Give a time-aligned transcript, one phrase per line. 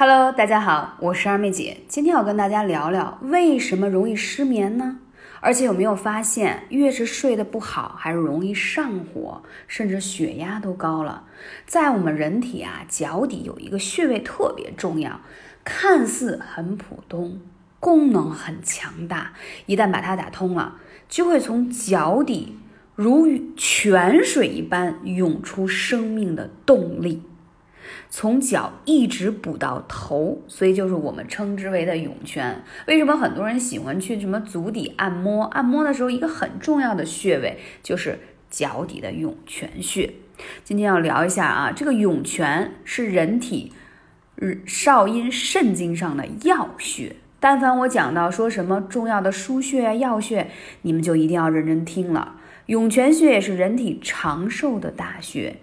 [0.00, 1.78] Hello，大家好，我是二妹姐。
[1.88, 5.00] 今天我跟大家聊聊为什么容易失眠呢？
[5.40, 11.24] 而且有没有发现，越是睡得不好，还是容易上火，甚至血压都高了。
[11.66, 15.20] 在我们人体啊，脚底有一个穴位特别重要，
[15.64, 17.40] 看似很普通，
[17.80, 19.32] 功能很强大。
[19.66, 20.76] 一旦把它打通了，
[21.08, 22.56] 就会从脚底
[22.94, 23.26] 如
[23.56, 27.24] 泉水一般涌出生命的动力。
[28.10, 32.62] 从脚一直补到头，所以就是我们称之为的涌泉。
[32.86, 35.44] 为什么很多人喜欢去什么足底按摩？
[35.44, 38.18] 按摩的时候，一个很重要的穴位就是
[38.50, 40.12] 脚底的涌泉穴。
[40.62, 43.72] 今天要聊一下啊，这个涌泉是人体
[44.64, 47.16] 少阴肾经上的要穴。
[47.40, 50.50] 但凡我讲到说什么重要的腧穴啊、要穴，
[50.82, 52.36] 你们就一定要认真听了。
[52.66, 55.56] 涌泉穴也是人体长寿的大穴。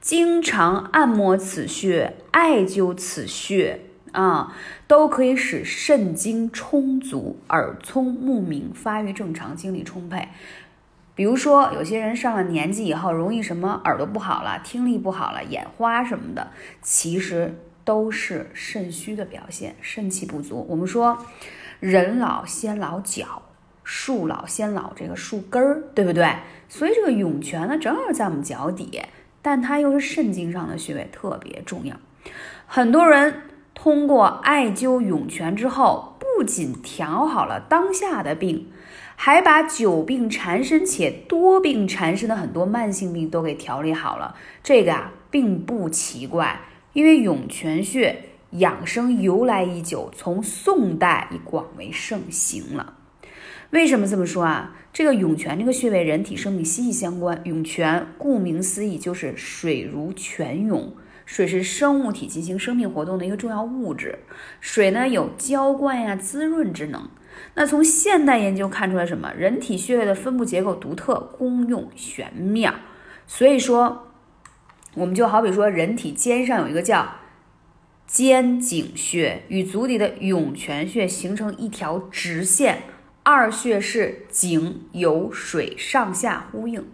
[0.00, 3.80] 经常按摩此穴、艾灸此穴
[4.12, 10.28] 啊，都可以使肾精充足、耳聪目明、发育正常、精力充沛。
[11.14, 16.48] 比如说，有些人上了年纪以后，容易什么耳朵不好了、听力不好了、眼花什么的，
[16.80, 20.64] 其实都是肾虚的表现，肾气不足。
[20.66, 21.18] 我们说，
[21.78, 23.42] 人老先老脚，
[23.84, 26.36] 树老先老这个树根儿，对不对？
[26.70, 29.02] 所以这个涌泉呢，正好在我们脚底。
[29.42, 31.96] 但它又是肾经上的穴位，特别重要。
[32.66, 33.42] 很多人
[33.74, 38.70] 通过艾灸涌泉之后，不仅调好了当下的病，
[39.16, 44.36] 还把久病缠身且多病缠身的很多慢性病都给调理好了。
[44.62, 46.60] 这个啊，并不奇怪，
[46.92, 52.94] 因为涌泉穴养生由来已久，从宋代已广为盛行了。
[53.70, 54.76] 为什么这么说啊？
[54.92, 57.40] 这个涌泉这个穴位，人体生命息息相关。
[57.44, 64.18] 涌泉顾名思义就是水如泉涌，水是生物体进行生命活动的一个重要物质。
[64.60, 67.08] 水呢有浇灌呀、滋润之能。
[67.54, 69.32] 那从现代研究看出来什么？
[69.34, 72.74] 人体穴位的分布结构独特，功用玄妙。
[73.28, 74.08] 所以说，
[74.94, 77.08] 我们就好比说，人体肩上有一个叫
[78.08, 82.82] 肩颈穴，与足底的涌泉穴形成一条直线。
[83.22, 86.84] 二穴是井有水上下呼应，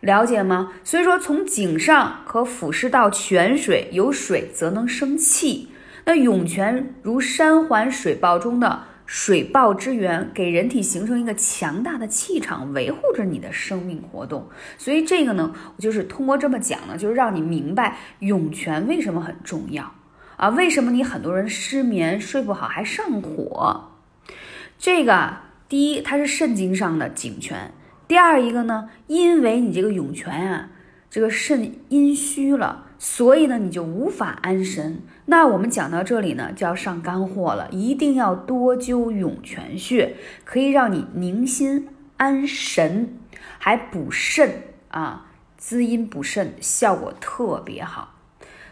[0.00, 0.74] 了解吗？
[0.84, 5.70] 所以说从井上可俯视到泉水，有水则能生气。
[6.04, 14.48] 那涌泉如山环水抱中的水抱之源，给人体形成一个强大的气场，维护着你的生命活动。
[14.76, 19.94] 所以这个呢，我就是通过这么讲呢，就是让你明白涌泉为什么很重要
[20.36, 20.50] 啊？
[20.50, 23.91] 为什么你很多人失眠睡不好还上火？
[24.82, 25.36] 这个
[25.68, 27.70] 第一，它是肾经上的井泉；
[28.08, 30.70] 第二一个呢，因为你这个涌泉啊，
[31.08, 35.00] 这个肾阴虚了，所以呢你就无法安神。
[35.26, 43.20] 那我们讲到这里呢，就要上干货了，一定要多灸涌泉穴，可以让你宁心安神，
[43.60, 45.26] 还补肾啊，
[45.56, 48.11] 滋阴补肾，效果特别好。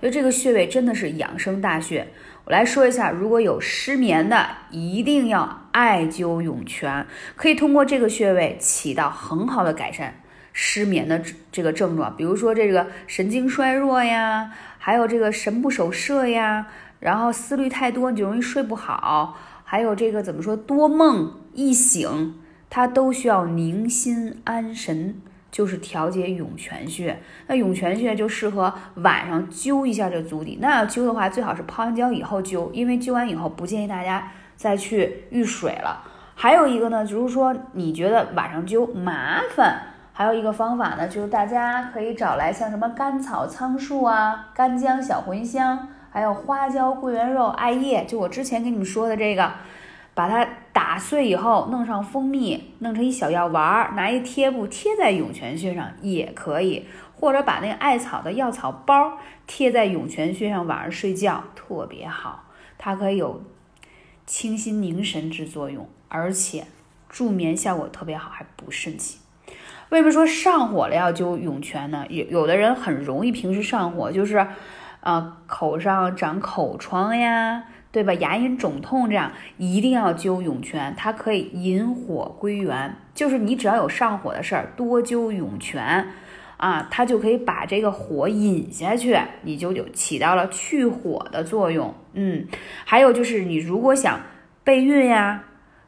[0.00, 2.06] 所以这个穴位真的是养生大穴。
[2.44, 10.20] 我来说一下，如果有失眠的，一定要艾灸涌泉，可以通过这个穴位起到很好的改善
[10.52, 11.20] 失眠的
[11.50, 16.68] 这个症状，比如说这个神经衰弱呀，还有这个神不守舍呀，
[17.00, 22.34] 然后思虑太多你就容易睡不好，还有这个怎么说多梦易醒，
[22.70, 25.20] 它都需要宁心安神。
[25.56, 30.58] 就是调节涌泉穴，那涌泉穴就适合晚上灸一下这足底。
[30.60, 36.04] 那要灸的话，最好是泡完脚以后灸，因为灸完以后不建议大家再去遇水了。
[36.34, 39.80] 还有一个呢，就是说你觉得晚上灸麻烦，
[40.12, 49.50] 还有一个方法呢，就是大家可以找来像什么甘草、苍术啊、干姜、小茴香，还有花椒、桂圆肉、艾叶，就我之前跟你们说的这个。
[50.16, 62.44] 把它打碎以后，弄上蜂蜜，弄成一小药丸儿，拿一贴布贴在涌泉穴上也可以，或者把那个艾草的药草包贴在涌泉穴上，晚上睡觉特别好。
[62.78, 63.42] 它可以有
[64.24, 66.64] 清心凝神之作用，而且
[67.10, 69.18] 助眠效果特别好，还补肾气。
[69.90, 72.06] 为什么说上火了要灸涌泉呢？
[72.08, 74.46] 有有的人很容易平时上火，就是，
[75.00, 77.64] 呃，口上长口疮呀。
[77.96, 78.12] 对吧？
[78.12, 82.94] 牙龈肿痛这样一定要灸涌泉，它可以引火归元。
[83.14, 86.06] 就是你只要有上火的事儿，多灸涌泉
[86.58, 91.94] 啊，它就可以把这个火引下去，你就有起到了去火的作用。
[92.12, 92.46] 嗯，
[92.84, 94.20] 还有就是你如果想
[94.62, 95.44] 备孕呀、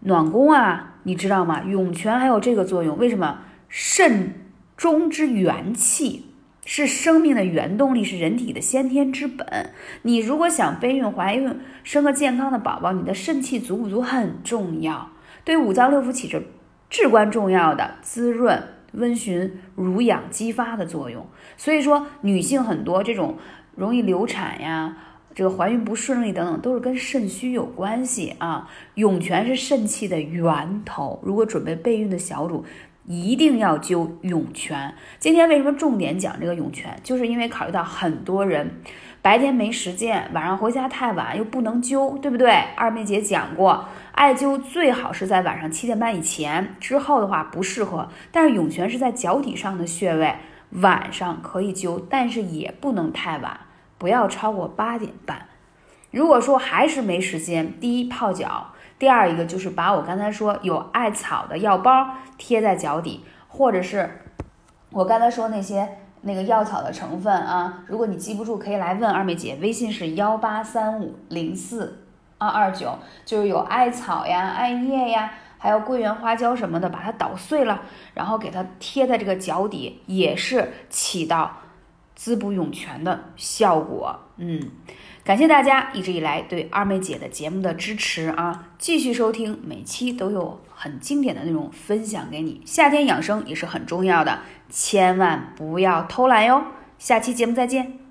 [0.00, 1.62] 暖宫啊，你知道吗？
[1.62, 2.98] 涌泉还有这个作用。
[2.98, 3.38] 为什么？
[3.68, 4.34] 肾
[4.76, 6.31] 中之元气
[6.64, 9.70] 是生命的原动力，是人体的先天之本。
[10.02, 15.10] 你如果想备孕、怀孕、生个健康的宝宝，你的肾气足不足很重要，
[15.44, 16.42] 对五脏六腑起着
[16.88, 18.62] 至关重要的滋润、
[18.92, 21.26] 温煦、濡养、激发的作用。
[21.56, 23.36] 所以说，女性很多这种
[23.74, 24.96] 容易流产呀。
[25.34, 28.68] 这个怀孕不顺利等等，都是跟肾虚有关系啊。
[28.96, 32.66] 涌泉是肾气的源头，如果准备备孕的小主，
[33.04, 34.94] 一定要灸涌泉。
[35.18, 36.98] 今天为什么重点讲这个涌泉？
[37.02, 38.80] 就是因为考虑到很多人
[39.20, 42.52] 白天没时间，晚上回家太晚又不能灸，对不对？
[42.76, 48.08] 二妹姐讲过，艾灸最好是在晚上七点半以前，之后的话不适合。
[48.30, 50.36] 但是涌泉是在脚底上的穴位，
[50.70, 53.60] 晚上可以灸，但是也不能太晚。
[53.98, 55.46] 不要超过八点半。
[56.10, 58.71] 如果说还是没时间，第一泡脚，
[59.02, 62.06] 第二一个就是把我刚才说有艾草的药包
[62.38, 64.08] 贴在脚底，或者是
[64.90, 72.04] 我刚才说那些那个药草的成分啊，如果你记不住，可以来问二妹姐，微信是幺八三五零四
[72.38, 77.82] 二二九，就是有艾草呀、艾叶呀，还有桂圆花椒什么的，把它捣碎了，
[78.14, 81.56] 然后给它贴在这个脚底，也是起到。
[82.14, 84.60] 滋补涌泉的效果，嗯，
[85.24, 88.70] 感谢大家一直以来对二妹姐的节目的支持啊！
[88.76, 92.60] 继续收听，每期都有很经典的内容分享给你。
[92.64, 96.64] 夏天养生也是很重要的，千万不要偷懒哟！
[96.98, 98.01] 下期节目再见。